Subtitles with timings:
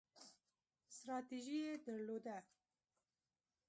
[0.95, 2.37] ستراتیژي یې درلوده.